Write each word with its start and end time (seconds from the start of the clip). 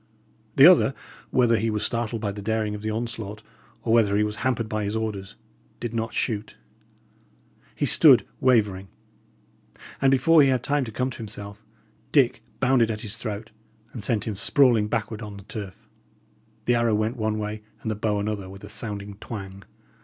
The 0.55 0.65
other, 0.65 0.95
whether 1.29 1.57
he 1.57 1.69
was 1.69 1.83
startled 1.85 2.23
by 2.23 2.31
the 2.31 2.41
daring 2.41 2.73
of 2.73 2.81
the 2.81 2.89
onslaught, 2.89 3.43
or 3.83 3.93
whether 3.93 4.17
he 4.17 4.23
was 4.23 4.37
hampered 4.37 4.67
by 4.67 4.83
his 4.83 4.95
orders, 4.95 5.35
did 5.79 5.93
not 5.93 6.11
shoot; 6.11 6.55
he 7.75 7.85
stood 7.85 8.25
wavering; 8.39 8.87
and 10.01 10.09
before 10.09 10.41
he 10.41 10.49
had 10.49 10.63
time 10.63 10.85
to 10.85 10.91
come 10.91 11.11
to 11.11 11.17
himself, 11.19 11.63
Dick 12.11 12.41
bounded 12.59 12.89
at 12.89 13.01
his 13.01 13.15
throat, 13.15 13.51
and 13.93 14.03
sent 14.03 14.23
him 14.23 14.33
sprawling 14.33 14.87
backward 14.87 15.21
on 15.21 15.37
the 15.37 15.43
turf. 15.43 15.87
The 16.65 16.73
arrow 16.73 16.95
went 16.95 17.15
one 17.17 17.37
way 17.37 17.61
and 17.83 17.91
the 17.91 17.95
bow 17.95 18.19
another 18.19 18.49
with 18.49 18.63
a 18.63 18.69
sounding 18.69 19.17
twang. 19.17 19.61